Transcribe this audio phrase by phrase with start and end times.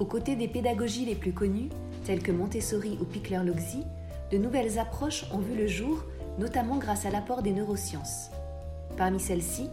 [0.00, 1.68] Aux côtés des pédagogies les plus connues,
[2.06, 3.84] telles que Montessori ou Pickler-Logzi,
[4.32, 6.04] de nouvelles approches ont vu le jour,
[6.38, 8.30] notamment grâce à l'apport des neurosciences.
[8.96, 9.68] Parmi celles-ci,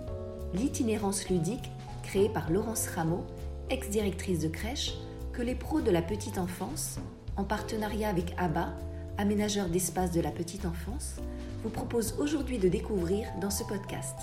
[0.53, 1.71] l'itinérance ludique,
[2.03, 3.23] créée par Laurence Rameau,
[3.69, 4.95] ex-directrice de crèche,
[5.31, 6.99] que les pros de la petite enfance,
[7.37, 8.73] en partenariat avec ABBA,
[9.17, 11.15] aménageur d'espace de la petite enfance,
[11.63, 14.17] vous proposent aujourd'hui de découvrir dans ce podcast.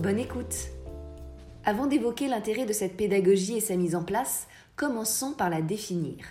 [0.00, 0.70] Bonne écoute
[1.68, 6.24] Avant d'évoquer l'intérêt de cette pédagogie et sa mise en place, commençons par la définir.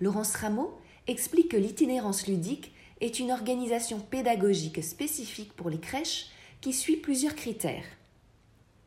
[0.00, 0.72] Laurence Rameau
[1.06, 2.72] explique que l'itinérance ludique
[3.02, 6.30] est une organisation pédagogique spécifique pour les crèches
[6.62, 7.84] qui suit plusieurs critères.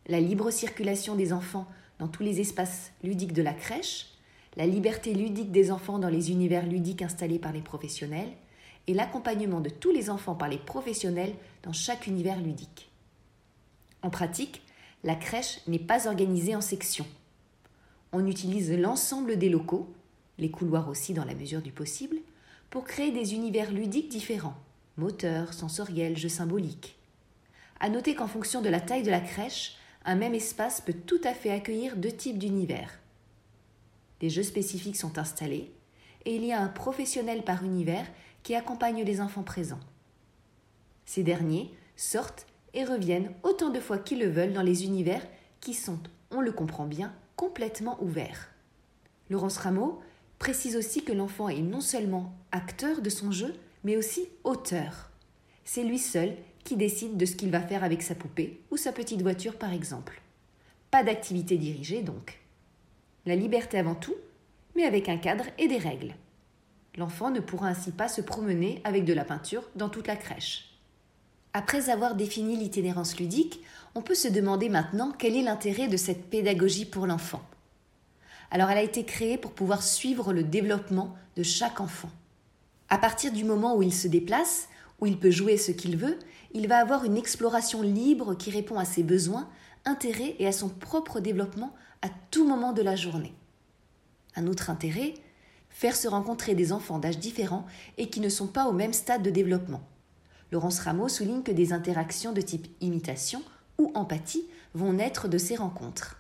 [0.08, 1.68] La libre circulation des enfants
[2.00, 4.08] dans tous les espaces ludiques de la crèche,
[4.58, 8.32] la liberté ludique des enfants dans les univers ludiques installés par les professionnels
[8.88, 12.90] et l'accompagnement de tous les enfants par les professionnels dans chaque univers ludique.
[14.02, 14.64] En pratique,
[15.06, 17.06] la crèche n'est pas organisée en sections.
[18.12, 19.94] On utilise l'ensemble des locaux,
[20.40, 22.18] les couloirs aussi dans la mesure du possible,
[22.72, 24.58] pour créer des univers ludiques différents,
[24.98, 26.98] moteurs, sensoriels, jeux symboliques.
[27.80, 31.22] À noter qu'en fonction de la taille de la crèche, un même espace peut tout
[31.24, 33.00] à fait accueillir deux types d'univers.
[34.22, 35.72] Des jeux spécifiques sont installés
[36.26, 38.08] et il y a un professionnel par univers
[38.42, 39.80] qui accompagne les enfants présents.
[41.06, 45.26] Ces derniers sortent et reviennent autant de fois qu'ils le veulent dans les univers
[45.62, 48.50] qui sont, on le comprend bien, complètement ouverts.
[49.30, 50.02] Laurence Rameau
[50.38, 55.10] précise aussi que l'enfant est non seulement acteur de son jeu, mais aussi auteur.
[55.64, 58.92] C'est lui seul qui décide de ce qu'il va faire avec sa poupée ou sa
[58.92, 60.22] petite voiture par exemple.
[60.92, 62.40] Pas d'activité dirigée donc.
[63.26, 64.16] La liberté avant tout,
[64.76, 66.14] mais avec un cadre et des règles.
[66.98, 70.65] L'enfant ne pourra ainsi pas se promener avec de la peinture dans toute la crèche.
[71.58, 73.62] Après avoir défini l'itinérance ludique,
[73.96, 77.42] on peut se demander maintenant quel est l'intérêt de cette pédagogie pour l'enfant.
[78.52, 82.10] Alors elle a été créée pour pouvoir suivre le développement de chaque enfant.
[82.90, 84.68] À partir du moment où il se déplace,
[85.00, 86.20] où il peut jouer ce qu'il veut,
[86.52, 89.48] il va avoir une exploration libre qui répond à ses besoins,
[89.86, 93.34] intérêts et à son propre développement à tout moment de la journée.
[94.36, 95.14] Un autre intérêt,
[95.70, 97.66] faire se rencontrer des enfants d'âge différents
[97.98, 99.84] et qui ne sont pas au même stade de développement.
[100.52, 103.42] Laurence Rameau souligne que des interactions de type imitation
[103.78, 106.18] ou empathie vont naître de ces rencontres.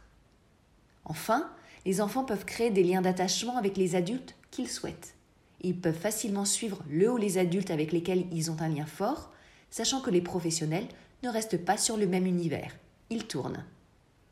[1.05, 1.49] Enfin,
[1.85, 5.13] les enfants peuvent créer des liens d'attachement avec les adultes qu'ils souhaitent.
[5.61, 9.31] Ils peuvent facilement suivre le ou les adultes avec lesquels ils ont un lien fort,
[9.69, 10.87] sachant que les professionnels
[11.23, 12.75] ne restent pas sur le même univers.
[13.09, 13.63] Ils tournent.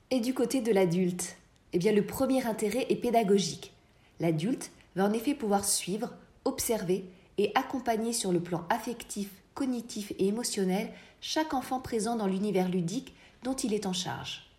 [0.10, 1.38] Et du côté de l'adulte,
[1.74, 3.74] eh bien le premier intérêt est pédagogique.
[4.20, 6.14] L'adulte va en effet pouvoir suivre,
[6.46, 7.06] observer
[7.38, 10.90] et accompagner sur le plan affectif, cognitif et émotionnel
[11.22, 14.50] chaque enfant présent dans l'univers ludique dont il est en charge.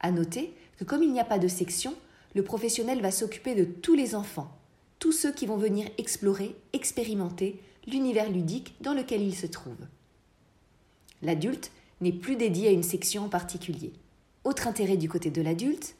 [0.00, 1.94] À noter que comme il n'y a pas de section,
[2.34, 4.50] le professionnel va s'occuper de tous les enfants,
[4.98, 9.86] tous ceux qui vont venir explorer, expérimenter l'univers ludique dans lequel ils se trouvent.
[11.22, 13.92] L'adulte n'est plus dédié à une section en particulier.
[14.44, 15.94] Autre intérêt du côté de l'adulte,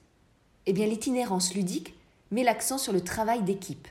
[0.66, 1.94] eh bien l'itinérance ludique
[2.30, 3.86] met l'accent sur le travail d'équipe.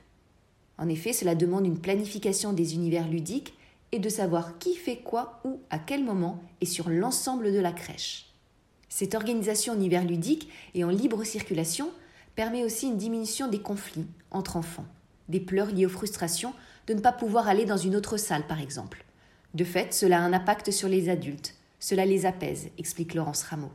[0.78, 3.54] En effet, cela demande une planification des univers ludiques
[3.92, 7.72] et de savoir qui fait quoi, où, à quel moment et sur l'ensemble de la
[7.72, 8.28] crèche.
[8.90, 11.90] Cette organisation univers ludique et en libre circulation
[12.36, 14.86] permet aussi une diminution des conflits entre enfants,
[15.30, 16.54] des pleurs liées aux frustrations
[16.88, 19.06] de ne pas pouvoir aller dans une autre salle par exemple.
[19.54, 23.72] De fait, cela a un impact sur les adultes, cela les apaise, explique Laurence Rameau.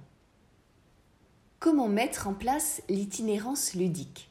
[1.58, 4.30] Comment mettre en place l'itinérance ludique?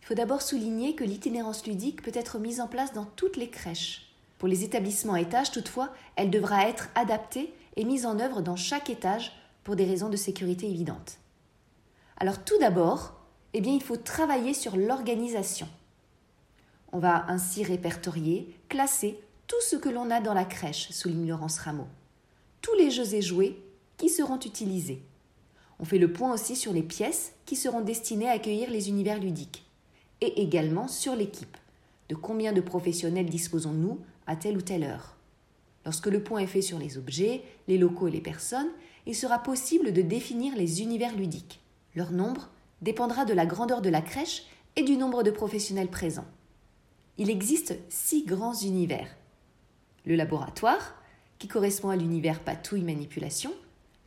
[0.00, 3.50] Il faut d'abord souligner que l'itinérance ludique peut être mise en place dans toutes les
[3.50, 4.05] crèches.
[4.38, 8.56] Pour les établissements à étage, toutefois, elle devra être adaptée et mise en œuvre dans
[8.56, 9.32] chaque étage
[9.64, 11.18] pour des raisons de sécurité évidentes.
[12.18, 13.14] Alors tout d'abord,
[13.54, 15.68] eh bien, il faut travailler sur l'organisation.
[16.92, 21.58] On va ainsi répertorier, classer tout ce que l'on a dans la crèche, souligne Laurence
[21.58, 21.86] Rameau.
[22.62, 23.56] Tous les jeux et jouets
[23.96, 25.02] qui seront utilisés.
[25.78, 29.20] On fait le point aussi sur les pièces qui seront destinées à accueillir les univers
[29.20, 29.66] ludiques
[30.20, 31.56] et également sur l'équipe.
[32.08, 35.16] De combien de professionnels disposons-nous à telle ou telle heure
[35.84, 38.70] Lorsque le point est fait sur les objets, les locaux et les personnes,
[39.06, 41.60] il sera possible de définir les univers ludiques.
[41.94, 42.50] Leur nombre
[42.82, 44.42] dépendra de la grandeur de la crèche
[44.74, 46.26] et du nombre de professionnels présents.
[47.18, 49.08] Il existe six grands univers.
[50.04, 50.96] Le laboratoire,
[51.38, 53.52] qui correspond à l'univers patouille-manipulation,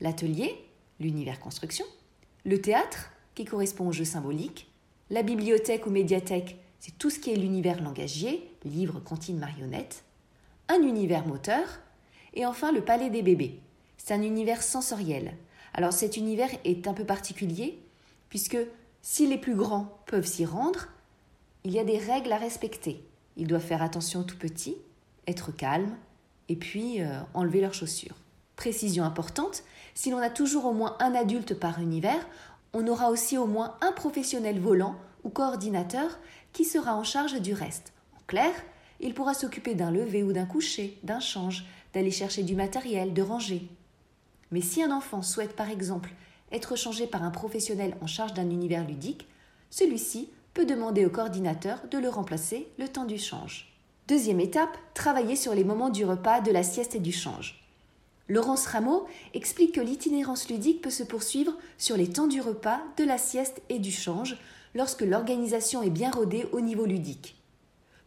[0.01, 0.56] l'atelier,
[1.00, 1.86] l'univers construction,
[2.45, 4.69] le théâtre, qui correspond au jeu symbolique,
[5.10, 10.04] la bibliothèque ou médiathèque, c'est tout ce qui est l'univers langagier, livres, comptines, marionnettes.
[10.69, 11.66] Un univers moteur.
[12.36, 13.60] Et enfin le palais des bébés.
[13.98, 15.36] C'est un univers sensoriel.
[15.74, 17.80] Alors cet univers est un peu particulier,
[18.30, 18.57] puisque
[19.01, 20.88] si les plus grands peuvent s'y rendre,
[21.63, 23.04] il y a des règles à respecter.
[23.36, 24.77] Ils doivent faire attention tout petit,
[25.27, 25.98] être calmes,
[26.50, 28.16] et puis euh, enlever leurs chaussures.
[28.56, 29.63] Précision importante,
[29.94, 32.27] si l'on a toujours au moins un adulte par univers,
[32.74, 36.19] on aura aussi au moins un professionnel volant ou coordinateur
[36.54, 37.94] qui sera en charge du reste.
[38.16, 38.51] En clair,
[38.99, 43.21] il pourra s'occuper d'un lever ou d'un coucher, d'un change, d'aller chercher du matériel, de
[43.21, 43.67] ranger.
[44.51, 46.11] Mais si un enfant souhaite par exemple
[46.51, 49.27] être changé par un professionnel en charge d'un univers ludique,
[49.69, 53.71] celui-ci peut demander au coordinateur de le remplacer le temps du change.
[54.07, 57.63] Deuxième étape, travailler sur les moments du repas, de la sieste et du change.
[58.27, 63.03] Laurence Rameau explique que l'itinérance ludique peut se poursuivre sur les temps du repas, de
[63.03, 64.37] la sieste et du change
[64.75, 67.38] lorsque l'organisation est bien rodée au niveau ludique.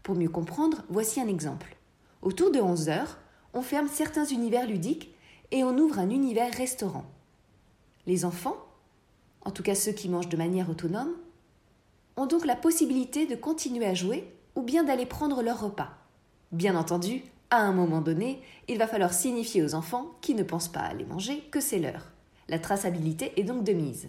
[0.03, 1.77] Pour mieux comprendre, voici un exemple.
[2.23, 3.19] Autour de 11 heures,
[3.55, 5.15] on ferme certains univers ludiques
[5.51, 7.05] et on ouvre un univers restaurant.
[8.07, 8.57] Les enfants,
[9.45, 11.15] en tout cas ceux qui mangent de manière autonome,
[12.17, 15.91] ont donc la possibilité de continuer à jouer ou bien d'aller prendre leur repas.
[16.51, 20.69] Bien entendu, à un moment donné, il va falloir signifier aux enfants qui ne pensent
[20.69, 22.11] pas aller manger que c'est l'heure.
[22.49, 24.09] La traçabilité est donc de mise.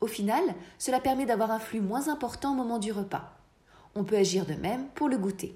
[0.00, 0.42] Au final,
[0.78, 3.39] cela permet d'avoir un flux moins important au moment du repas.
[3.94, 5.54] On peut agir de même pour le goûter.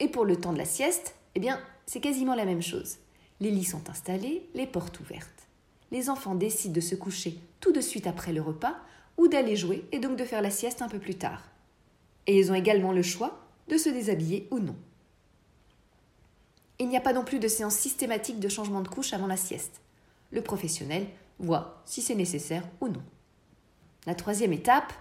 [0.00, 2.98] Et pour le temps de la sieste, eh bien, c'est quasiment la même chose.
[3.40, 5.48] Les lits sont installés, les portes ouvertes.
[5.90, 8.76] Les enfants décident de se coucher tout de suite après le repas
[9.16, 11.42] ou d'aller jouer et donc de faire la sieste un peu plus tard.
[12.26, 14.76] Et ils ont également le choix de se déshabiller ou non.
[16.78, 19.36] Il n'y a pas non plus de séance systématique de changement de couche avant la
[19.36, 19.80] sieste.
[20.30, 21.06] Le professionnel
[21.38, 23.02] voit si c'est nécessaire ou non.
[24.06, 24.92] La troisième étape,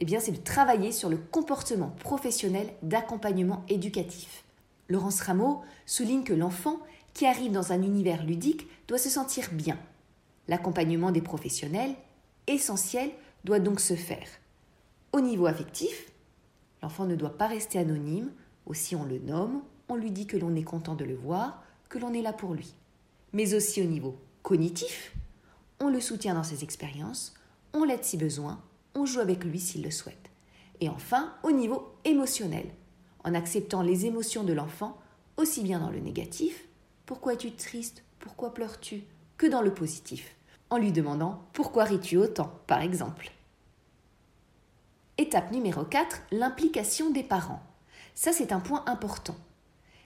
[0.00, 4.44] eh c'est de travailler sur le comportement professionnel d'accompagnement éducatif.
[4.88, 6.80] Laurence Rameau souligne que l'enfant
[7.12, 9.78] qui arrive dans un univers ludique doit se sentir bien.
[10.48, 11.94] L'accompagnement des professionnels,
[12.46, 13.10] essentiel,
[13.44, 14.26] doit donc se faire.
[15.12, 16.10] Au niveau affectif,
[16.82, 18.32] l'enfant ne doit pas rester anonyme,
[18.66, 21.98] aussi on le nomme, on lui dit que l'on est content de le voir, que
[21.98, 22.74] l'on est là pour lui.
[23.32, 25.14] Mais aussi au niveau cognitif,
[25.78, 27.34] on le soutient dans ses expériences,
[27.72, 28.60] on l'aide si besoin,
[28.94, 30.30] on joue avec lui s'il le souhaite.
[30.80, 32.66] Et enfin, au niveau émotionnel,
[33.24, 34.98] en acceptant les émotions de l'enfant,
[35.36, 36.66] aussi bien dans le négatif,
[37.06, 39.02] pourquoi es-tu triste, pourquoi pleures-tu,
[39.36, 40.36] que dans le positif,
[40.70, 43.30] en lui demandant pourquoi ris-tu autant, par exemple.
[45.18, 47.62] Étape numéro 4, l'implication des parents.
[48.14, 49.36] Ça, c'est un point important.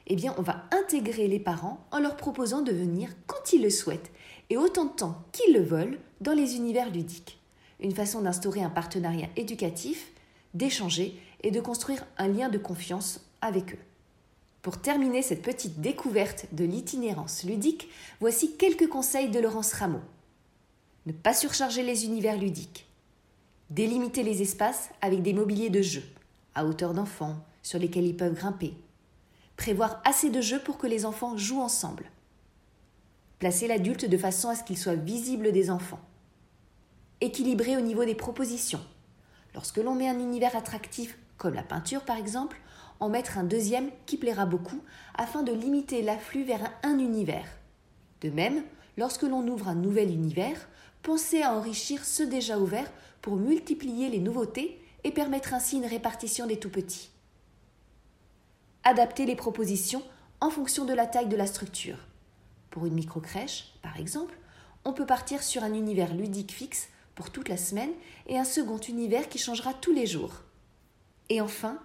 [0.06, 3.70] Eh bien, on va intégrer les parents en leur proposant de venir quand ils le
[3.70, 4.12] souhaitent
[4.50, 7.38] et autant de temps qu'ils le veulent dans les univers ludiques
[7.80, 10.12] une façon d'instaurer un partenariat éducatif,
[10.54, 13.78] d'échanger et de construire un lien de confiance avec eux.
[14.62, 17.88] Pour terminer cette petite découverte de l'itinérance ludique,
[18.20, 20.00] voici quelques conseils de Laurence Rameau.
[21.06, 22.86] Ne pas surcharger les univers ludiques.
[23.68, 26.02] Délimiter les espaces avec des mobiliers de jeu,
[26.54, 28.72] à hauteur d'enfants, sur lesquels ils peuvent grimper.
[29.56, 32.10] Prévoir assez de jeux pour que les enfants jouent ensemble.
[33.38, 36.00] Placer l'adulte de façon à ce qu'il soit visible des enfants
[37.20, 38.84] équilibré au niveau des propositions.
[39.54, 42.60] Lorsque l'on met un univers attractif, comme la peinture par exemple,
[43.00, 44.80] en mettre un deuxième qui plaira beaucoup
[45.14, 47.46] afin de limiter l'afflux vers un univers.
[48.20, 48.62] De même,
[48.96, 50.68] lorsque l'on ouvre un nouvel univers,
[51.02, 52.90] pensez à enrichir ceux déjà ouverts
[53.20, 57.10] pour multiplier les nouveautés et permettre ainsi une répartition des tout petits.
[58.84, 60.02] Adaptez les propositions
[60.40, 61.98] en fonction de la taille de la structure.
[62.70, 64.34] Pour une micro-crèche, par exemple,
[64.84, 67.90] on peut partir sur un univers ludique fixe pour toute la semaine
[68.26, 70.42] et un second univers qui changera tous les jours.
[71.28, 71.78] Et enfin,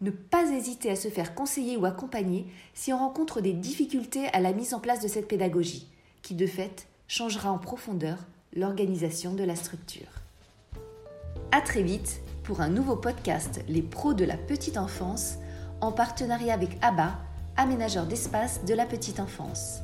[0.00, 4.40] ne pas hésiter à se faire conseiller ou accompagner si on rencontre des difficultés à
[4.40, 5.88] la mise en place de cette pédagogie,
[6.22, 8.18] qui de fait changera en profondeur
[8.54, 10.22] l'organisation de la structure.
[11.52, 15.34] À très vite pour un nouveau podcast Les pros de la petite enfance
[15.80, 17.18] en partenariat avec ABBA,
[17.56, 19.80] aménageur d'espace de la petite enfance.